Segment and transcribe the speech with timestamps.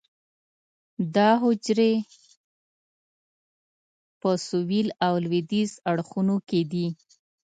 [1.15, 1.93] دا حجرې
[4.21, 6.87] په سویل او لویدیځ اړخونو کې دي.